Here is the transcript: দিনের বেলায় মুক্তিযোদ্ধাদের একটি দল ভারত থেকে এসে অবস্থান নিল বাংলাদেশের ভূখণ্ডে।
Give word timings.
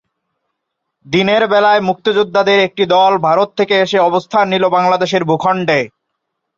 দিনের 1.05 1.43
বেলায় 1.47 1.81
মুক্তিযোদ্ধাদের 1.81 2.59
একটি 2.59 2.83
দল 2.93 3.13
ভারত 3.27 3.49
থেকে 3.57 3.75
এসে 3.79 3.97
অবস্থান 4.09 4.45
নিল 4.49 4.63
বাংলাদেশের 4.75 5.23
ভূখণ্ডে। 5.29 5.79